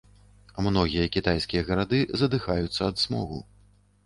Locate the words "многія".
0.67-1.11